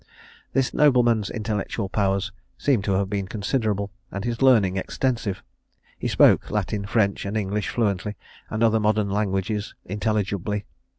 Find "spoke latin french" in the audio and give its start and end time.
6.07-7.23